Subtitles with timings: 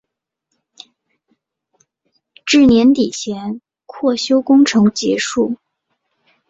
[2.43, 5.57] 至年底前扩修工程结束。